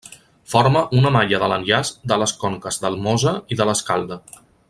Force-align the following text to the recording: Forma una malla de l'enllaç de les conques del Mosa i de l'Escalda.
Forma 0.53 0.79
una 1.01 1.11
malla 1.15 1.41
de 1.43 1.49
l'enllaç 1.51 1.91
de 2.13 2.17
les 2.23 2.33
conques 2.45 2.81
del 2.87 2.99
Mosa 3.09 3.35
i 3.55 3.61
de 3.61 3.69
l'Escalda. 3.73 4.19